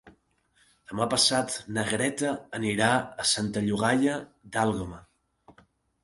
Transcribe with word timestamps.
Demà 0.91 1.05
passat 1.09 1.57
na 1.75 1.83
Greta 1.89 2.31
anirà 2.59 2.87
a 3.25 3.25
Santa 3.33 3.63
Llogaia 3.67 4.15
d'Àlguema. 4.57 4.99